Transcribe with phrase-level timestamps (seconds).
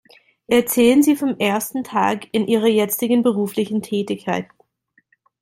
[0.47, 4.47] Erzählen Sie vom ersten Tag in ihrer jetzigen beruflichen Tätigkeit.